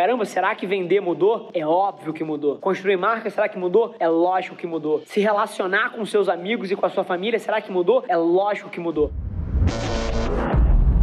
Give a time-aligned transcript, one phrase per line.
[0.00, 1.50] Caramba, será que vender mudou?
[1.52, 2.56] É óbvio que mudou.
[2.56, 3.94] Construir marca, será que mudou?
[4.00, 5.02] É lógico que mudou.
[5.04, 8.02] Se relacionar com seus amigos e com a sua família, será que mudou?
[8.08, 9.12] É lógico que mudou.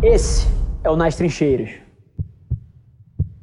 [0.01, 0.47] Esse
[0.83, 1.75] é o Nas Trincheiras.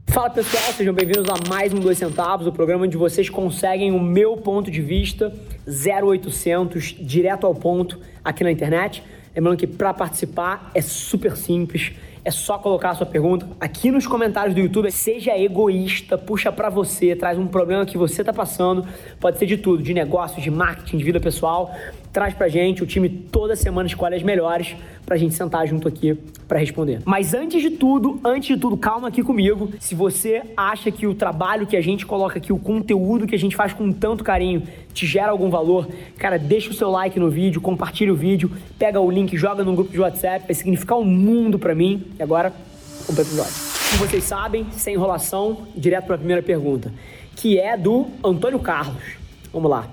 [0.08, 4.00] Fala pessoal, sejam bem-vindos a mais um 2 Centavos, o programa onde vocês conseguem o
[4.00, 5.32] meu ponto de vista
[5.68, 9.04] 0800, direto ao ponto aqui na internet.
[9.32, 11.92] Lembrando que para participar é super simples
[12.24, 14.90] é só colocar a sua pergunta aqui nos comentários do YouTube.
[14.90, 18.86] Seja egoísta, puxa para você, traz um problema que você tá passando.
[19.20, 21.74] Pode ser de tudo, de negócio, de marketing, de vida pessoal.
[22.14, 26.16] Traz pra gente, o time toda semana escolhe as melhores pra gente sentar junto aqui
[26.46, 27.00] para responder.
[27.04, 29.72] Mas antes de tudo, antes de tudo, calma aqui comigo.
[29.80, 33.38] Se você acha que o trabalho que a gente coloca aqui, o conteúdo que a
[33.38, 37.28] gente faz com tanto carinho, te gera algum valor, cara, deixa o seu like no
[37.28, 41.04] vídeo, compartilha o vídeo, pega o link, joga no grupo de WhatsApp, vai significar um
[41.04, 42.00] mundo para mim.
[42.16, 42.50] E agora,
[43.08, 43.54] vamos pro episódio.
[43.90, 46.92] Como vocês sabem, sem enrolação, direto para a primeira pergunta,
[47.34, 49.02] que é do Antônio Carlos.
[49.52, 49.88] Vamos lá.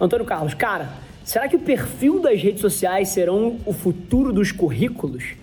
[0.00, 5.34] Antônio Carlos, cara, será que o perfil das redes sociais serão o futuro dos currículos?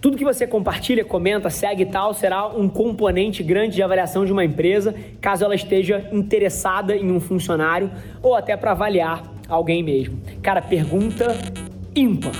[0.00, 4.32] Tudo que você compartilha, comenta, segue e tal será um componente grande de avaliação de
[4.32, 7.90] uma empresa, caso ela esteja interessada em um funcionário
[8.22, 10.20] ou até para avaliar alguém mesmo.
[10.40, 11.36] Cara, pergunta
[11.96, 12.32] ímpar.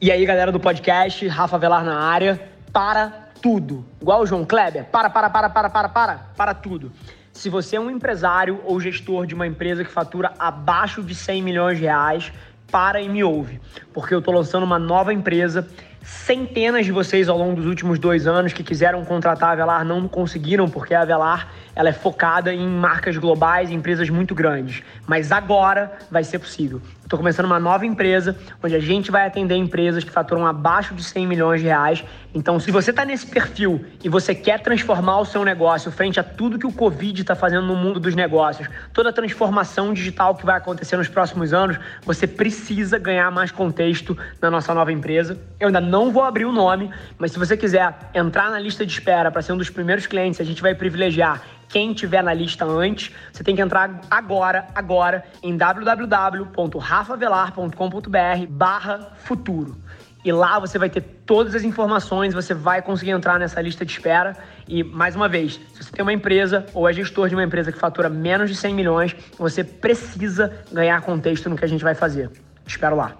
[0.00, 2.40] E aí, galera do podcast, Rafa Velar na área,
[2.72, 3.84] para tudo.
[4.00, 6.92] Igual o João Kleber, para, para, para, para, para, para, para tudo.
[7.38, 11.40] Se você é um empresário ou gestor de uma empresa que fatura abaixo de 100
[11.40, 12.32] milhões de reais,
[12.68, 13.60] para e me ouve,
[13.94, 15.68] porque eu estou lançando uma nova empresa.
[16.02, 20.06] Centenas de vocês ao longo dos últimos dois anos que quiseram contratar a Avelar não
[20.08, 24.82] conseguiram, porque a Avelar ela é focada em marcas globais, em empresas muito grandes.
[25.06, 26.80] Mas agora vai ser possível.
[27.08, 31.02] Estou começando uma nova empresa, onde a gente vai atender empresas que faturam abaixo de
[31.02, 32.04] 100 milhões de reais.
[32.34, 36.22] Então, se você está nesse perfil e você quer transformar o seu negócio frente a
[36.22, 40.44] tudo que o Covid está fazendo no mundo dos negócios, toda a transformação digital que
[40.44, 45.40] vai acontecer nos próximos anos, você precisa ganhar mais contexto na nossa nova empresa.
[45.58, 48.92] Eu ainda não vou abrir o nome, mas se você quiser entrar na lista de
[48.92, 52.64] espera para ser um dos primeiros clientes, a gente vai privilegiar quem tiver na lista
[52.64, 59.76] antes, você tem que entrar agora, agora, em www.rafavelar.com.br barra futuro.
[60.24, 63.92] E lá você vai ter todas as informações, você vai conseguir entrar nessa lista de
[63.92, 64.36] espera.
[64.66, 67.70] E, mais uma vez, se você tem uma empresa ou é gestor de uma empresa
[67.70, 71.94] que fatura menos de 100 milhões, você precisa ganhar contexto no que a gente vai
[71.94, 72.30] fazer.
[72.66, 73.16] Te espero lá.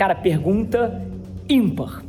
[0.00, 1.06] Cara, pergunta
[1.46, 2.02] ímpar.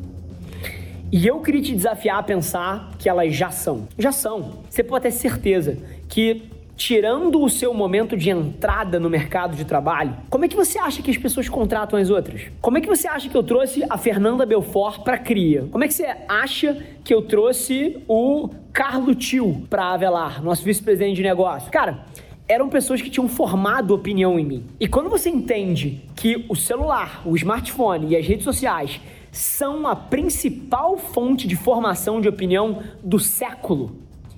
[1.11, 3.85] E eu queria te desafiar a pensar que elas já são.
[3.97, 4.59] Já são.
[4.69, 6.43] Você pode ter certeza que
[6.77, 11.01] tirando o seu momento de entrada no mercado de trabalho, como é que você acha
[11.01, 12.43] que as pessoas contratam as outras?
[12.61, 15.67] Como é que você acha que eu trouxe a Fernanda Belfort para Cria?
[15.69, 21.17] Como é que você acha que eu trouxe o Carlo Tio para Avelar, nosso vice-presidente
[21.17, 21.69] de negócio?
[21.69, 22.05] Cara,
[22.51, 24.65] eram pessoas que tinham formado opinião em mim.
[24.77, 28.99] E quando você entende que o celular, o smartphone e as redes sociais
[29.31, 33.95] são a principal fonte de formação de opinião do século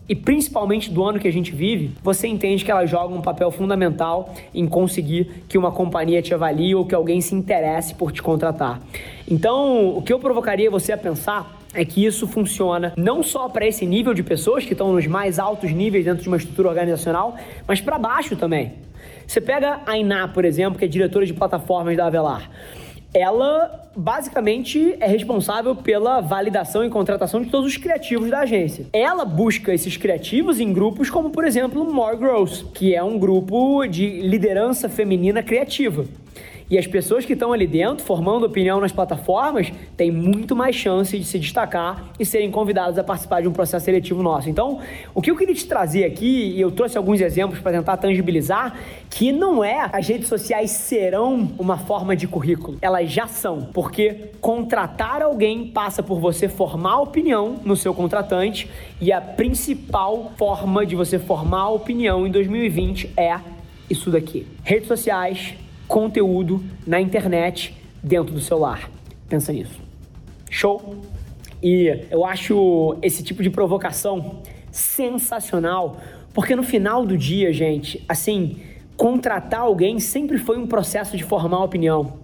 [0.08, 3.50] e principalmente do ano que a gente vive, você entende que elas jogam um papel
[3.50, 8.22] fundamental em conseguir que uma companhia te avalie ou que alguém se interesse por te
[8.22, 8.82] contratar.
[9.28, 13.66] Então, o que eu provocaria você a pensar é que isso funciona não só para
[13.66, 17.36] esse nível de pessoas que estão nos mais altos níveis dentro de uma estrutura organizacional,
[17.68, 18.74] mas para baixo também.
[19.26, 22.50] Você pega a Iná, por exemplo, que é diretora de plataformas da Avelar
[23.14, 28.88] ela basicamente é responsável pela validação e contratação de todos os criativos da agência.
[28.92, 33.86] Ela busca esses criativos em grupos como, por exemplo, More Growth, que é um grupo
[33.86, 36.06] de liderança feminina criativa.
[36.70, 41.18] E as pessoas que estão ali dentro, formando opinião nas plataformas, têm muito mais chance
[41.18, 44.50] de se destacar e serem convidadas a participar de um processo seletivo nosso.
[44.50, 44.80] Então,
[45.14, 48.78] o que eu queria te trazer aqui, e eu trouxe alguns exemplos para tentar tangibilizar,
[49.10, 54.32] que não é as redes sociais serão uma forma de currículo, elas já são, porque
[54.42, 60.96] contratar alguém passa por você formar opinião no seu contratante e a principal forma de
[60.96, 63.40] você formar opinião em 2020 é
[63.90, 65.56] isso daqui: redes sociais,
[65.94, 68.90] conteúdo na internet dentro do celular.
[69.30, 69.80] Pensa nisso.
[70.50, 70.96] Show?
[71.62, 74.42] E eu acho esse tipo de provocação
[74.72, 75.98] sensacional,
[76.34, 78.58] porque no final do dia, gente, assim,
[78.98, 82.18] contratar alguém sempre foi um processo de formar opinião.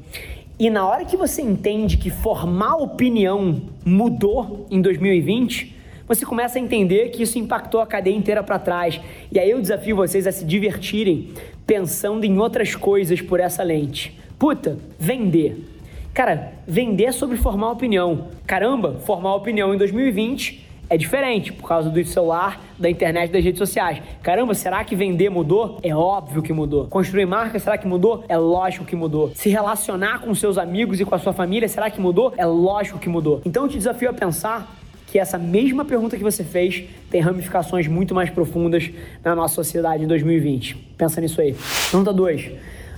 [0.57, 5.75] E na hora que você entende que formar opinião mudou em 2020,
[6.09, 8.99] você começa a entender que isso impactou a cadeia inteira para trás.
[9.31, 11.29] E aí eu desafio vocês a se divertirem
[11.67, 14.19] pensando em outras coisas por essa lente.
[14.39, 15.63] Puta, vender.
[16.11, 18.29] Cara, vender é sobre formar opinião.
[18.47, 23.59] Caramba, formar opinião em 2020 é diferente por causa do celular, da internet, das redes
[23.59, 24.01] sociais.
[24.23, 25.77] Caramba, será que vender mudou?
[25.83, 26.87] É óbvio que mudou.
[26.87, 28.23] Construir marca, será que mudou?
[28.27, 29.31] É lógico que mudou.
[29.35, 32.33] Se relacionar com seus amigos e com a sua família, será que mudou?
[32.35, 33.39] É lógico que mudou.
[33.45, 34.78] Então eu te desafio a pensar
[35.11, 38.89] que essa mesma pergunta que você fez tem ramificações muito mais profundas
[39.23, 40.75] na nossa sociedade em 2020.
[40.97, 41.55] Pensa nisso aí.
[41.89, 42.51] Pergunta 2.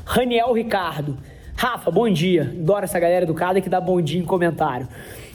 [0.05, 1.17] Raniel Ricardo.
[1.55, 2.53] Rafa, bom dia.
[2.59, 4.87] Adoro essa galera educada que dá bom dia em comentário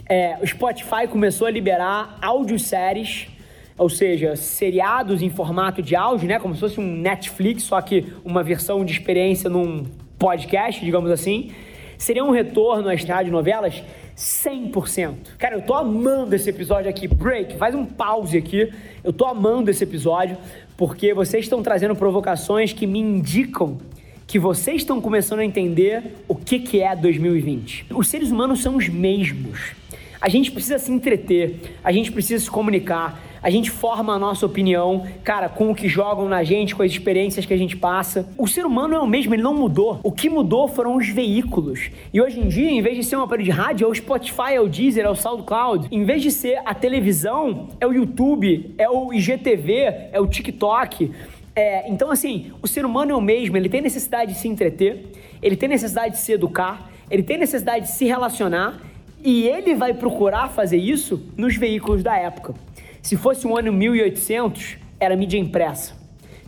[0.08, 3.28] é, o Spotify começou a liberar audioséries,
[3.76, 6.38] ou seja, seriados em formato de áudio, né?
[6.38, 9.84] Como se fosse um Netflix, só que uma versão de experiência num
[10.19, 11.50] podcast, digamos assim.
[11.99, 13.82] Seria um retorno às radionovelas
[14.16, 15.14] 100%.
[15.38, 17.06] Cara, eu tô amando esse episódio aqui.
[17.06, 18.72] Break, faz um pause aqui.
[19.04, 20.38] Eu tô amando esse episódio
[20.76, 23.78] porque vocês estão trazendo provocações que me indicam
[24.26, 27.86] que vocês estão começando a entender o que, que é 2020.
[27.94, 29.72] Os seres humanos são os mesmos.
[30.20, 34.44] A gente precisa se entreter, a gente precisa se comunicar, a gente forma a nossa
[34.44, 38.28] opinião, cara, com o que jogam na gente, com as experiências que a gente passa.
[38.36, 40.00] O ser humano é o mesmo, ele não mudou.
[40.02, 41.90] O que mudou foram os veículos.
[42.12, 44.54] E hoje em dia, em vez de ser um aparelho de rádio, é o Spotify,
[44.54, 45.88] é o Deezer, é o SoundCloud.
[45.92, 51.12] Em vez de ser a televisão, é o YouTube, é o IGTV, é o TikTok.
[51.54, 55.06] É, então, assim, o ser humano é o mesmo, ele tem necessidade de se entreter,
[55.40, 58.78] ele tem necessidade de se educar, ele tem necessidade de se relacionar
[59.26, 62.55] e ele vai procurar fazer isso nos veículos da época.
[63.02, 65.94] Se fosse um ano 1800, era mídia impressa.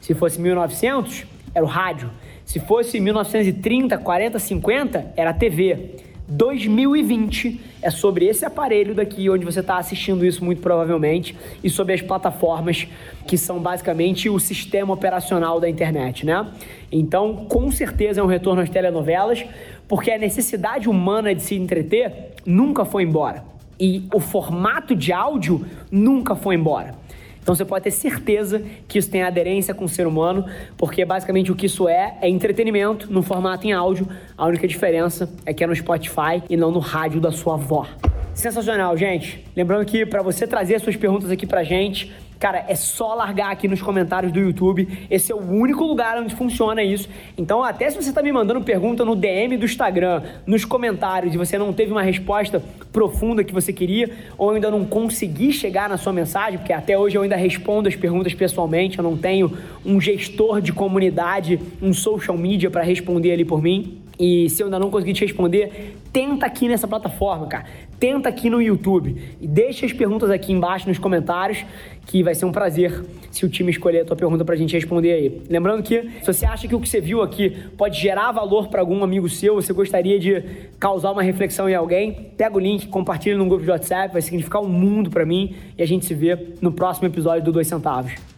[0.00, 2.08] Se fosse 1900, era o rádio.
[2.44, 5.96] Se fosse 1930, 40, 50, era a TV.
[6.28, 11.34] 2020 é sobre esse aparelho daqui, onde você está assistindo isso muito provavelmente,
[11.64, 12.86] e sobre as plataformas
[13.26, 16.46] que são basicamente o sistema operacional da internet, né?
[16.92, 19.42] Então, com certeza é um retorno às telenovelas,
[19.88, 23.42] porque a necessidade humana de se entreter nunca foi embora.
[23.80, 26.94] E o formato de áudio nunca foi embora.
[27.48, 30.44] Então você pode ter certeza que isso tem aderência com o ser humano,
[30.76, 34.06] porque basicamente o que isso é é entretenimento no formato em áudio.
[34.36, 37.86] A única diferença é que é no Spotify e não no rádio da sua avó.
[38.38, 39.44] Sensacional, gente.
[39.56, 43.66] Lembrando que para você trazer suas perguntas aqui pra gente, Cara, é só largar aqui
[43.66, 44.86] nos comentários do YouTube.
[45.10, 47.08] Esse é o único lugar onde funciona isso.
[47.36, 51.36] Então, até se você está me mandando pergunta no DM do Instagram, nos comentários, e
[51.36, 52.62] você não teve uma resposta
[52.92, 54.08] profunda que você queria,
[54.38, 57.96] ou ainda não consegui chegar na sua mensagem, porque até hoje eu ainda respondo as
[57.96, 63.44] perguntas pessoalmente, eu não tenho um gestor de comunidade, um social media para responder ali
[63.44, 63.98] por mim.
[64.18, 67.66] E se eu ainda não conseguir te responder, tenta aqui nessa plataforma, cara.
[68.00, 69.16] Tenta aqui no YouTube.
[69.40, 71.64] E deixa as perguntas aqui embaixo nos comentários,
[72.06, 75.12] que vai ser um prazer se o time escolher a tua pergunta pra gente responder
[75.12, 75.42] aí.
[75.48, 78.80] Lembrando que se você acha que o que você viu aqui pode gerar valor para
[78.80, 80.42] algum amigo seu, você gostaria de
[80.80, 84.60] causar uma reflexão em alguém, pega o link, compartilha no grupo de WhatsApp, vai significar
[84.62, 88.37] um mundo para mim e a gente se vê no próximo episódio do Dois Centavos.